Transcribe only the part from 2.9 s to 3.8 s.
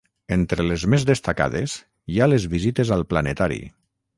al planetari.